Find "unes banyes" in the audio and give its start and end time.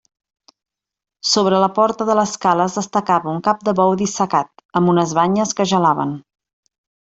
4.97-5.55